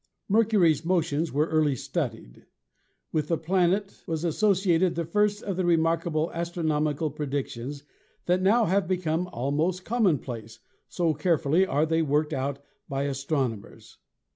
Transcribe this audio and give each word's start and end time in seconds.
Mercury's 0.27 0.83
motions 0.83 1.31
were 1.31 1.45
early 1.45 1.75
studied. 1.75 2.47
With 3.11 3.27
the 3.27 3.37
planet 3.37 4.01
was 4.07 4.23
associated 4.23 4.95
the 4.95 5.05
first 5.05 5.43
of 5.43 5.57
the 5.57 5.63
remarkable 5.63 6.31
astronomical 6.33 7.11
predictions 7.11 7.83
that 8.25 8.41
now 8.41 8.65
have 8.65 8.87
become 8.87 9.29
almost 9.31 9.85
commonplace, 9.85 10.57
so 10.87 11.13
carefully 11.13 11.67
are 11.67 11.85
they 11.85 12.01
worked 12.01 12.33
out 12.33 12.57
by 12.89 13.03
astronomers. 13.03 13.99